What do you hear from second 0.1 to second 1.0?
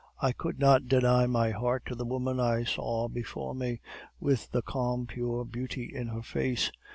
I could not